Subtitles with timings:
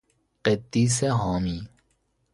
[0.45, 1.67] قدیس حامی